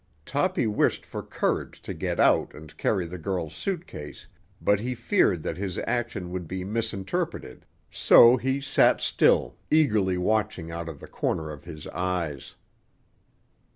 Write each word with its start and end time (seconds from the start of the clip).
Toppy 0.25 0.65
wished 0.65 1.05
for 1.05 1.21
courage 1.21 1.79
to 1.83 1.93
get 1.93 2.19
out 2.19 2.55
and 2.55 2.75
carry 2.75 3.05
the 3.05 3.19
girl's 3.19 3.53
suitcase, 3.53 4.25
but 4.59 4.79
he 4.79 4.95
feared 4.95 5.43
that 5.43 5.57
his 5.57 5.77
action 5.85 6.31
would 6.31 6.47
be 6.47 6.63
misinterpreted; 6.63 7.67
so 7.91 8.35
he 8.35 8.59
sat 8.61 8.99
still, 8.99 9.57
eagerly 9.69 10.17
watching 10.17 10.71
out 10.71 10.89
of 10.89 10.99
the 10.99 11.07
corner 11.07 11.51
of 11.51 11.65
his 11.65 11.85
eyes. 11.89 12.55